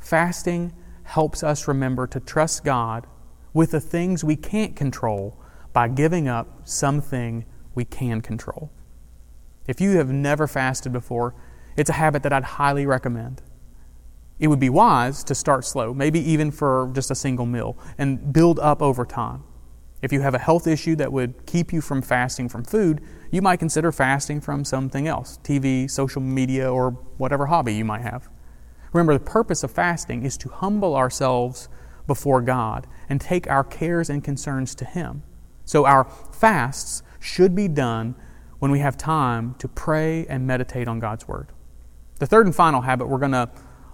fasting 0.00 0.72
helps 1.04 1.44
us 1.44 1.68
remember 1.68 2.06
to 2.08 2.18
trust 2.18 2.64
God 2.64 3.06
with 3.52 3.70
the 3.70 3.80
things 3.80 4.24
we 4.24 4.34
can't 4.34 4.74
control 4.74 5.38
by 5.74 5.88
giving 5.88 6.26
up 6.28 6.66
something 6.66 7.44
we 7.74 7.84
can 7.84 8.22
control. 8.22 8.70
If 9.66 9.80
you 9.80 9.98
have 9.98 10.08
never 10.08 10.46
fasted 10.46 10.92
before, 10.92 11.34
it's 11.76 11.90
a 11.90 11.94
habit 11.94 12.22
that 12.22 12.32
I'd 12.32 12.44
highly 12.44 12.86
recommend. 12.86 13.42
It 14.38 14.48
would 14.48 14.60
be 14.60 14.70
wise 14.70 15.22
to 15.24 15.34
start 15.34 15.64
slow, 15.64 15.92
maybe 15.92 16.20
even 16.20 16.50
for 16.50 16.90
just 16.94 17.10
a 17.10 17.14
single 17.14 17.44
meal, 17.44 17.76
and 17.98 18.32
build 18.32 18.58
up 18.60 18.80
over 18.80 19.04
time. 19.04 19.42
If 20.00 20.12
you 20.12 20.20
have 20.20 20.34
a 20.34 20.38
health 20.38 20.66
issue 20.66 20.96
that 20.96 21.12
would 21.12 21.46
keep 21.46 21.72
you 21.72 21.80
from 21.80 22.02
fasting 22.02 22.48
from 22.48 22.64
food, 22.64 23.00
you 23.30 23.42
might 23.42 23.58
consider 23.58 23.90
fasting 23.90 24.40
from 24.40 24.64
something 24.64 25.08
else 25.08 25.38
TV, 25.42 25.90
social 25.90 26.20
media, 26.20 26.70
or 26.70 26.90
whatever 27.16 27.46
hobby 27.46 27.74
you 27.74 27.84
might 27.84 28.02
have. 28.02 28.28
Remember, 28.92 29.14
the 29.14 29.24
purpose 29.24 29.64
of 29.64 29.72
fasting 29.72 30.24
is 30.24 30.36
to 30.38 30.48
humble 30.50 30.94
ourselves 30.94 31.68
before 32.06 32.42
God 32.42 32.86
and 33.08 33.20
take 33.20 33.50
our 33.50 33.64
cares 33.64 34.10
and 34.10 34.22
concerns 34.22 34.74
to 34.76 34.84
Him. 34.84 35.22
So, 35.64 35.86
our 35.86 36.04
fasts 36.04 37.02
should 37.20 37.54
be 37.54 37.68
done 37.68 38.14
when 38.58 38.70
we 38.70 38.80
have 38.80 38.96
time 38.96 39.54
to 39.58 39.68
pray 39.68 40.26
and 40.26 40.46
meditate 40.46 40.88
on 40.88 40.98
God's 40.98 41.26
Word. 41.26 41.48
The 42.18 42.26
third 42.26 42.46
and 42.46 42.54
final 42.54 42.82
habit 42.82 43.08
we're 43.08 43.18
going 43.18 43.32
to 43.32 43.50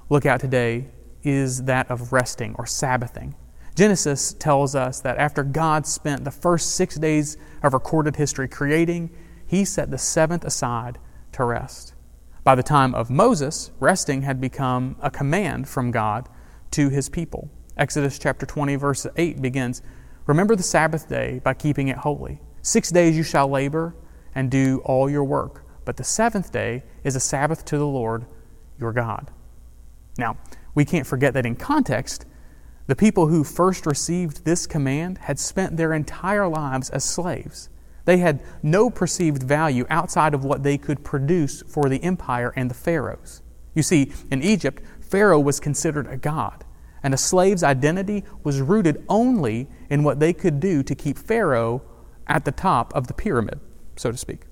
look 0.09 0.27
at 0.27 0.41
today 0.41 0.89
is 1.23 1.65
that 1.65 1.91
of 1.91 2.12
resting 2.12 2.55
or 2.59 2.67
Sabbathing. 2.67 3.35
Genesis 3.75 4.35
tells 4.35 4.75
us 4.75 5.00
that 5.00 5.17
after 5.17 5.43
God 5.43 5.87
spent 5.87 6.25
the 6.25 6.31
first 6.31 6.75
six 6.75 6.97
days 6.97 7.37
of 7.62 7.73
recorded 7.73 8.17
history 8.17 8.49
creating, 8.49 9.11
he 9.47 9.65
set 9.65 9.91
the 9.91 9.99
seventh 9.99 10.45
aside 10.45 10.99
to 11.33 11.45
rest. 11.45 11.95
By 12.43 12.55
the 12.55 12.62
time 12.62 12.95
of 12.95 13.11
Moses, 13.11 13.71
resting 13.81 14.23
had 14.23 14.41
become 14.41 14.97
a 15.00 15.11
command 15.11 15.69
from 15.69 15.91
God 15.91 16.29
to 16.73 16.89
his 16.89 17.09
people. 17.09 17.50
Exodus 17.77 18.19
chapter 18.19 18.47
20, 18.47 18.77
verse 18.77 19.07
8 19.17 19.41
begins 19.41 19.83
Remember 20.31 20.55
the 20.55 20.63
Sabbath 20.63 21.09
day 21.09 21.41
by 21.43 21.55
keeping 21.55 21.89
it 21.89 21.97
holy. 21.97 22.41
Six 22.63 22.91
days 22.91 23.17
you 23.17 23.25
shall 23.25 23.49
labor 23.49 23.97
and 24.33 24.49
do 24.49 24.81
all 24.85 25.11
your 25.11 25.25
work, 25.25 25.65
but 25.85 25.97
the 25.97 26.05
seventh 26.05 26.53
day 26.53 26.85
is 27.03 27.17
a 27.17 27.21
Sabbath 27.21 27.65
to 27.65 27.77
the 27.77 27.87
Lord 27.87 28.27
your 28.79 28.93
God. 28.93 29.33
Now, 30.19 30.37
we 30.73 30.85
can't 30.85 31.05
forget 31.05 31.35
that 31.35 31.47
in 31.47 31.57
context, 31.57 32.27
the 32.87 32.95
people 32.95 33.27
who 33.27 33.43
first 33.43 33.87
received 33.87 34.45
this 34.45 34.69
command 34.69 35.19
had 35.19 35.41
spent 35.41 35.77
their 35.77 35.93
entire 35.93 36.47
lives 36.47 36.91
as 36.91 37.03
slaves. 37.03 37.69
They 38.05 38.19
had 38.19 38.41
no 38.63 38.89
perceived 38.89 39.43
value 39.43 39.85
outside 39.91 40.33
of 40.33 40.45
what 40.45 40.63
they 40.63 40.79
could 40.79 41.03
produce 41.03 41.63
for 41.63 41.89
the 41.89 42.05
empire 42.05 42.53
and 42.55 42.71
the 42.71 42.75
pharaohs. 42.75 43.43
You 43.75 43.83
see, 43.83 44.13
in 44.31 44.45
Egypt, 44.45 44.81
Pharaoh 45.01 45.41
was 45.41 45.59
considered 45.59 46.07
a 46.07 46.17
god, 46.17 46.65
and 47.02 47.14
a 47.14 47.19
slave's 47.19 47.62
identity 47.62 48.25
was 48.45 48.61
rooted 48.61 49.04
only 49.09 49.69
in 49.88 50.02
what 50.02 50.21
they 50.21 50.33
could 50.33 50.61
do 50.61 50.83
to 50.83 50.95
keep 50.95 51.19
Pharaoh 51.19 51.83
at 52.26 52.45
the 52.45 52.52
top 52.52 52.95
of 52.95 53.07
the 53.07 53.14
pyramid, 53.14 53.61
so 53.97 54.11
to 54.11 54.16
speak. 54.16 54.42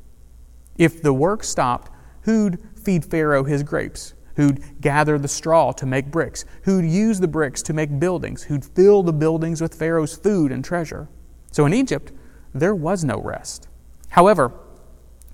If 0.77 1.03
the 1.03 1.13
work 1.13 1.45
stopped, 1.45 1.91
who'd 2.23 2.59
feed 2.77 3.05
Pharaoh 3.05 3.45
his 3.45 3.63
grapes? 3.63 4.15
who'd 4.39 4.81
gather 4.81 5.19
the 5.19 5.27
straw 5.27 5.73
to 5.73 5.85
make 5.85 6.13
bricks, 6.13 6.45
who'd 6.63 6.85
use 6.85 7.19
the 7.19 7.27
bricks 7.27 7.61
to 7.61 7.73
make 7.73 7.99
buildings, 7.99 8.45
who'd 8.45 8.65
fill 8.65 9.03
the 9.03 9.13
buildings 9.13 9.61
with 9.61 9.75
Pharaoh's 9.75 10.17
food 10.17 10.53
and 10.53 10.65
treasure. 10.65 11.09
So 11.51 11.67
in 11.67 11.75
Egypt, 11.75 12.13
there 12.55 12.75
was 12.75 13.03
no 13.03 13.21
rest. 13.21 13.67
However, 14.11 14.53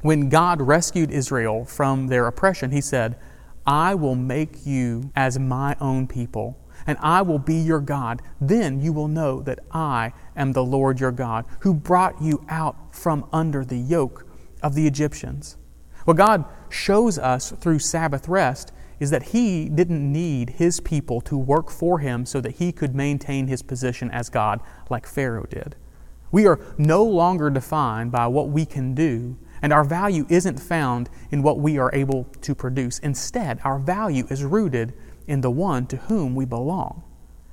when 0.01 0.31
God 0.31 0.63
rescued 0.63 1.11
Israel 1.11 1.67
from 1.67 2.07
their 2.07 2.27
oppression, 2.27 2.71
he 2.71 2.81
said, 2.81 3.19
I 3.67 3.95
will 3.95 4.15
make 4.15 4.65
you 4.65 5.11
as 5.15 5.39
my 5.39 5.77
own 5.83 6.07
people, 6.07 6.59
and 6.87 6.99
I 7.01 7.23
will 7.23 7.39
be 7.39 7.57
your 7.57 7.81
God. 7.81 8.23
Then 8.41 8.81
you 8.81 8.93
will 8.93 9.09
know 9.09 9.41
that 9.43 9.61
I 9.71 10.13
am 10.37 10.53
the 10.53 10.65
Lord 10.65 11.01
your 11.01 11.13
God, 11.13 11.45
who 11.61 11.75
brought 11.75 12.21
you 12.21 12.45
out 12.49 12.95
from 12.95 13.27
under 13.33 13.65
the 13.65 13.79
yoke 13.79 14.27
of 14.63 14.75
the 14.75 14.87
Egyptians. 14.87 15.57
What 16.05 16.17
God 16.17 16.45
shows 16.69 17.19
us 17.19 17.53
through 17.53 17.79
Sabbath 17.79 18.29
rest 18.29 18.73
is 19.01 19.11
that 19.11 19.23
he 19.25 19.69
didn't 19.69 20.13
need 20.13 20.51
his 20.51 20.81
people 20.81 21.21
to 21.23 21.37
work 21.37 21.71
for 21.71 21.99
him 21.99 22.25
so 22.27 22.41
that 22.41 22.57
he 22.57 22.73
could 22.73 22.95
maintain 22.95 23.47
his 23.47 23.63
position 23.63 24.11
as 24.11 24.31
God 24.31 24.61
like 24.91 25.07
Pharaoh 25.07 25.47
did. 25.49 25.77
We 26.31 26.47
are 26.47 26.61
no 26.79 27.05
longer 27.05 27.51
defined 27.51 28.13
by 28.13 28.27
what 28.27 28.49
we 28.49 28.67
can 28.67 28.95
do, 28.95 29.37
and 29.63 29.73
our 29.73 29.85
value 29.85 30.27
isn't 30.29 30.59
found 30.59 31.09
in 31.31 31.43
what 31.43 31.59
we 31.59 31.79
are 31.79 31.95
able 31.95 32.25
to 32.43 32.55
produce. 32.55 32.99
Instead, 32.99 33.61
our 33.65 33.79
value 33.79 34.27
is 34.31 34.45
rooted 34.45 34.95
in 35.27 35.41
the 35.41 35.51
one 35.51 35.87
to 35.87 35.97
whom 35.97 36.35
we 36.35 36.45
belong. 36.45 37.03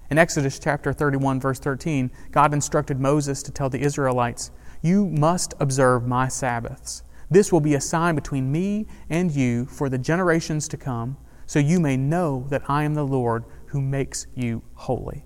In 0.10 0.18
Exodus 0.18 0.60
chapter 0.60 0.92
31, 0.92 1.40
verse 1.40 1.60
13, 1.60 2.12
God 2.32 2.54
instructed 2.54 3.00
Moses 3.00 3.42
to 3.44 3.52
tell 3.52 3.70
the 3.70 3.82
Israelites, 3.82 4.52
You 4.82 5.08
must 5.08 5.54
observe 5.60 6.06
my 6.06 6.28
Sabbaths. 6.28 7.04
This 7.30 7.52
will 7.52 7.62
be 7.62 7.76
a 7.76 7.82
sign 7.82 8.16
between 8.16 8.52
me 8.52 8.88
and 9.10 9.32
you 9.32 9.66
for 9.66 9.88
the 9.88 9.98
generations 9.98 10.68
to 10.68 10.78
come 10.78 11.16
so 11.46 11.60
you 11.60 11.80
may 11.80 11.96
know 11.96 12.46
that 12.50 12.70
I 12.70 12.84
am 12.84 12.94
the 12.94 13.06
Lord 13.06 13.46
who 13.68 13.82
makes 13.82 14.28
you 14.36 14.64
holy. 14.74 15.26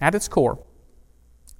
At 0.00 0.14
its 0.14 0.28
core, 0.28 0.64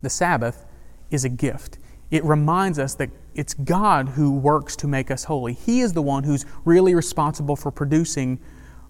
the 0.00 0.10
Sabbath 0.10 0.64
is 1.10 1.24
a 1.24 1.28
gift. 1.28 1.78
It 2.10 2.24
reminds 2.24 2.78
us 2.78 2.94
that 2.94 3.10
it's 3.34 3.54
God 3.54 4.10
who 4.10 4.32
works 4.32 4.76
to 4.76 4.86
make 4.86 5.10
us 5.10 5.24
holy. 5.24 5.52
He 5.52 5.80
is 5.80 5.92
the 5.92 6.02
one 6.02 6.24
who's 6.24 6.46
really 6.64 6.94
responsible 6.94 7.56
for 7.56 7.70
producing 7.70 8.40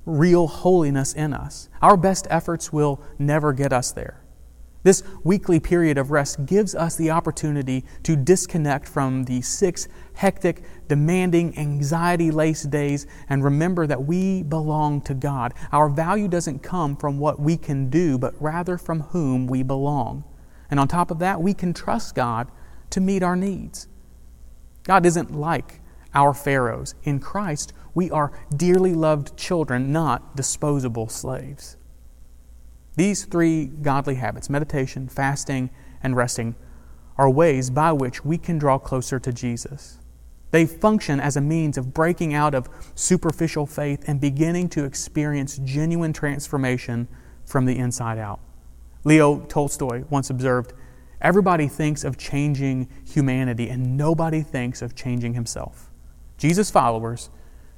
real 0.08 0.46
holiness 0.46 1.12
in 1.12 1.32
us. 1.32 1.68
Our 1.82 1.96
best 1.96 2.26
efforts 2.30 2.72
will 2.72 3.00
never 3.18 3.52
get 3.52 3.72
us 3.72 3.92
there. 3.92 4.22
This 4.84 5.02
weekly 5.24 5.60
period 5.60 5.98
of 5.98 6.10
rest 6.10 6.46
gives 6.46 6.74
us 6.74 6.96
the 6.96 7.10
opportunity 7.10 7.84
to 8.04 8.16
disconnect 8.16 8.88
from 8.88 9.24
the 9.24 9.42
six 9.42 9.88
hectic, 10.14 10.62
demanding, 10.88 11.58
anxiety 11.58 12.30
laced 12.30 12.70
days 12.70 13.06
and 13.28 13.44
remember 13.44 13.86
that 13.86 14.04
we 14.04 14.42
belong 14.44 15.00
to 15.02 15.14
God. 15.14 15.52
Our 15.72 15.88
value 15.88 16.28
doesn't 16.28 16.60
come 16.60 16.96
from 16.96 17.18
what 17.18 17.40
we 17.40 17.56
can 17.56 17.90
do, 17.90 18.18
but 18.18 18.40
rather 18.40 18.78
from 18.78 19.00
whom 19.00 19.46
we 19.46 19.62
belong. 19.62 20.24
And 20.70 20.78
on 20.78 20.88
top 20.88 21.10
of 21.10 21.18
that, 21.18 21.42
we 21.42 21.54
can 21.54 21.74
trust 21.74 22.14
God 22.14 22.50
to 22.90 23.00
meet 23.00 23.22
our 23.22 23.36
needs. 23.36 23.88
God 24.84 25.04
isn't 25.04 25.34
like 25.34 25.80
our 26.14 26.32
Pharaohs. 26.32 26.94
In 27.02 27.18
Christ, 27.20 27.72
we 27.98 28.12
are 28.12 28.30
dearly 28.56 28.94
loved 28.94 29.36
children, 29.36 29.90
not 29.90 30.36
disposable 30.36 31.08
slaves. 31.08 31.76
These 32.94 33.24
three 33.24 33.64
godly 33.66 34.14
habits 34.14 34.48
meditation, 34.48 35.08
fasting, 35.08 35.68
and 36.00 36.14
resting 36.14 36.54
are 37.16 37.28
ways 37.28 37.70
by 37.70 37.90
which 37.90 38.24
we 38.24 38.38
can 38.38 38.56
draw 38.56 38.78
closer 38.78 39.18
to 39.18 39.32
Jesus. 39.32 39.98
They 40.52 40.64
function 40.64 41.18
as 41.18 41.36
a 41.36 41.40
means 41.40 41.76
of 41.76 41.92
breaking 41.92 42.34
out 42.34 42.54
of 42.54 42.68
superficial 42.94 43.66
faith 43.66 44.04
and 44.06 44.20
beginning 44.20 44.68
to 44.68 44.84
experience 44.84 45.58
genuine 45.64 46.12
transformation 46.12 47.08
from 47.46 47.64
the 47.64 47.76
inside 47.76 48.18
out. 48.18 48.38
Leo 49.02 49.40
Tolstoy 49.46 50.04
once 50.08 50.30
observed 50.30 50.72
Everybody 51.20 51.66
thinks 51.66 52.04
of 52.04 52.16
changing 52.16 52.88
humanity, 53.04 53.68
and 53.68 53.96
nobody 53.96 54.42
thinks 54.42 54.82
of 54.82 54.94
changing 54.94 55.34
himself. 55.34 55.90
Jesus' 56.36 56.70
followers 56.70 57.30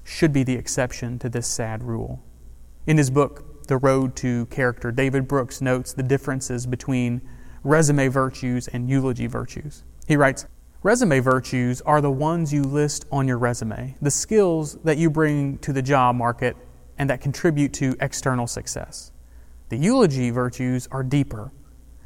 should 0.05 0.33
be 0.33 0.43
the 0.43 0.55
exception 0.55 1.19
to 1.19 1.29
this 1.29 1.47
sad 1.47 1.83
rule. 1.83 2.23
In 2.87 2.99
his 2.99 3.11
book, 3.11 3.67
The 3.67 3.77
Road 3.77 4.17
to 4.17 4.47
Character, 4.47 4.91
David 4.91 5.29
Brooks 5.29 5.61
notes 5.61 5.93
the 5.93 6.03
differences 6.03 6.67
between 6.67 7.21
resume 7.63 8.09
virtues 8.09 8.69
and 8.69 8.89
eulogy 8.89 9.27
virtues. 9.27 9.85
He 10.09 10.17
writes, 10.17 10.47
Resume 10.83 11.21
virtues 11.21 11.83
are 11.83 12.01
the 12.01 12.11
ones 12.11 12.55
you 12.55 12.63
list 12.63 13.05
on 13.13 13.29
your 13.29 13.37
resume, 13.37 13.97
the 14.01 14.11
skills 14.11 14.77
that 14.83 14.97
you 14.97 15.11
bring 15.11 15.59
to 15.59 15.75
the 15.75 15.83
job 15.83 16.17
market 16.17 16.57
and 16.97 17.11
that 17.11 17.21
contribute 17.21 17.73
to 17.75 17.95
external 18.01 18.47
success. 18.47 19.13
The 19.69 19.77
eulogy 19.77 20.31
virtues 20.31 20.89
are 20.91 21.03
deeper. 21.03 21.53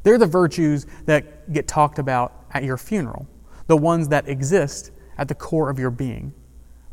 They're 0.03 0.19
the 0.19 0.27
virtues 0.27 0.87
that 1.07 1.53
get 1.53 1.69
talked 1.69 1.99
about 1.99 2.45
at 2.51 2.65
your 2.65 2.77
funeral, 2.77 3.29
the 3.69 3.77
ones 3.77 4.09
that 4.09 4.29
exist 4.29 4.91
at 5.19 5.29
the 5.29 5.35
core 5.35 5.71
of 5.71 5.79
your 5.79 5.91
being. 5.91 6.35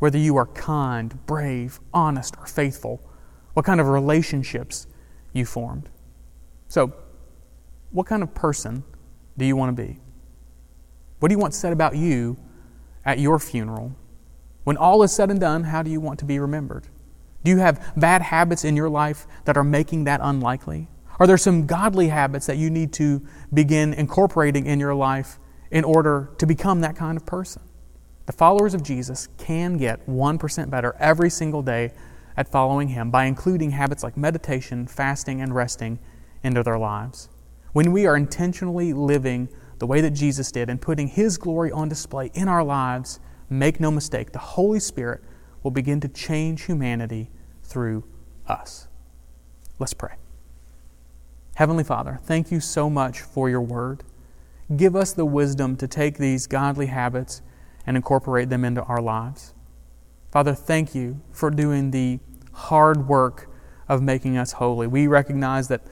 Whether 0.02 0.18
you 0.18 0.36
are 0.36 0.46
kind, 0.46 1.24
brave, 1.26 1.78
honest, 1.94 2.34
or 2.36 2.44
faithful, 2.44 3.08
what 3.52 3.64
kind 3.64 3.80
of 3.80 3.86
relationships 3.86 4.88
you 5.32 5.46
formed. 5.46 5.90
So, 6.66 6.92
what 7.92 8.08
kind 8.08 8.24
of 8.24 8.34
person 8.34 8.82
do 9.38 9.44
you 9.44 9.54
want 9.54 9.76
to 9.76 9.80
be? 9.80 10.00
What 11.20 11.28
do 11.28 11.34
you 11.34 11.38
want 11.38 11.54
said 11.54 11.72
about 11.72 11.94
you 11.94 12.36
at 13.04 13.20
your 13.20 13.38
funeral? 13.38 13.94
When 14.64 14.76
all 14.76 15.04
is 15.04 15.12
said 15.12 15.30
and 15.30 15.38
done, 15.38 15.62
how 15.62 15.84
do 15.84 15.90
you 15.92 16.00
want 16.00 16.18
to 16.18 16.24
be 16.24 16.40
remembered? 16.40 16.88
Do 17.44 17.52
you 17.52 17.58
have 17.58 17.92
bad 17.96 18.22
habits 18.22 18.64
in 18.64 18.74
your 18.74 18.88
life 18.88 19.28
that 19.44 19.56
are 19.56 19.62
making 19.62 20.02
that 20.02 20.18
unlikely? 20.20 20.88
Are 21.20 21.28
there 21.28 21.38
some 21.38 21.64
godly 21.64 22.08
habits 22.08 22.46
that 22.46 22.56
you 22.56 22.70
need 22.70 22.92
to 22.94 23.24
begin 23.54 23.94
incorporating 23.94 24.66
in 24.66 24.80
your 24.80 24.96
life 24.96 25.38
in 25.70 25.84
order 25.84 26.32
to 26.38 26.46
become 26.46 26.80
that 26.80 26.96
kind 26.96 27.16
of 27.16 27.24
person? 27.24 27.62
The 28.26 28.32
followers 28.32 28.74
of 28.74 28.82
Jesus 28.82 29.28
can 29.36 29.76
get 29.76 30.06
1% 30.06 30.70
better 30.70 30.94
every 31.00 31.28
single 31.28 31.62
day 31.62 31.92
at 32.36 32.48
following 32.48 32.88
Him 32.88 33.10
by 33.10 33.24
including 33.24 33.72
habits 33.72 34.02
like 34.02 34.16
meditation, 34.16 34.86
fasting, 34.86 35.40
and 35.40 35.54
resting 35.54 35.98
into 36.42 36.62
their 36.62 36.78
lives. 36.78 37.28
When 37.72 37.90
we 37.90 38.06
are 38.06 38.16
intentionally 38.16 38.92
living 38.92 39.48
the 39.78 39.86
way 39.86 40.00
that 40.00 40.10
Jesus 40.10 40.52
did 40.52 40.70
and 40.70 40.80
putting 40.80 41.08
His 41.08 41.36
glory 41.36 41.72
on 41.72 41.88
display 41.88 42.30
in 42.34 42.46
our 42.46 42.62
lives, 42.62 43.18
make 43.50 43.80
no 43.80 43.90
mistake, 43.90 44.32
the 44.32 44.38
Holy 44.38 44.78
Spirit 44.78 45.22
will 45.62 45.72
begin 45.72 46.00
to 46.00 46.08
change 46.08 46.64
humanity 46.64 47.30
through 47.62 48.04
us. 48.46 48.86
Let's 49.78 49.94
pray. 49.94 50.14
Heavenly 51.56 51.84
Father, 51.84 52.20
thank 52.22 52.52
you 52.52 52.60
so 52.60 52.88
much 52.88 53.20
for 53.20 53.50
your 53.50 53.60
word. 53.60 54.04
Give 54.76 54.94
us 54.94 55.12
the 55.12 55.26
wisdom 55.26 55.76
to 55.76 55.88
take 55.88 56.18
these 56.18 56.46
godly 56.46 56.86
habits 56.86 57.42
and 57.86 57.96
incorporate 57.96 58.48
them 58.48 58.64
into 58.64 58.82
our 58.82 59.00
lives. 59.00 59.54
Father, 60.30 60.54
thank 60.54 60.94
you 60.94 61.20
for 61.30 61.50
doing 61.50 61.90
the 61.90 62.18
hard 62.52 63.08
work 63.08 63.50
of 63.88 64.02
making 64.02 64.36
us 64.36 64.52
holy. 64.52 64.86
We 64.86 65.06
recognize 65.06 65.68
that 65.68 65.82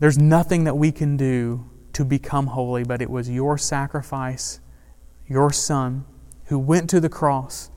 there's 0.00 0.18
nothing 0.18 0.64
that 0.64 0.76
we 0.76 0.90
can 0.90 1.16
do 1.16 1.70
to 1.92 2.04
become 2.04 2.48
holy, 2.48 2.84
but 2.84 3.00
it 3.00 3.10
was 3.10 3.30
your 3.30 3.56
sacrifice, 3.58 4.60
your 5.28 5.52
Son, 5.52 6.04
who 6.46 6.58
went 6.58 6.90
to 6.90 7.00
the 7.00 7.08
cross, 7.08 7.70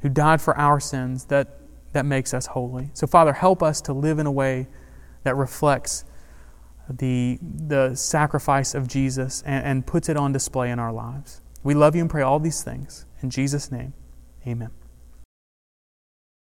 who 0.00 0.08
died 0.08 0.40
for 0.40 0.56
our 0.56 0.78
sins, 0.78 1.24
that, 1.26 1.58
that 1.92 2.06
makes 2.06 2.32
us 2.32 2.46
holy. 2.46 2.90
So, 2.94 3.06
Father, 3.06 3.32
help 3.32 3.62
us 3.62 3.80
to 3.82 3.92
live 3.92 4.18
in 4.18 4.26
a 4.26 4.32
way 4.32 4.68
that 5.24 5.34
reflects 5.36 6.04
the, 6.88 7.38
the 7.42 7.94
sacrifice 7.94 8.74
of 8.74 8.88
Jesus 8.88 9.42
and, 9.44 9.64
and 9.64 9.86
puts 9.86 10.08
it 10.08 10.16
on 10.16 10.32
display 10.32 10.70
in 10.70 10.78
our 10.78 10.92
lives. 10.92 11.40
We 11.62 11.74
love 11.74 11.94
you 11.94 12.00
and 12.00 12.10
pray 12.10 12.22
all 12.22 12.38
these 12.38 12.62
things. 12.62 13.06
In 13.22 13.30
Jesus' 13.30 13.70
name, 13.70 13.92
amen. 14.46 14.70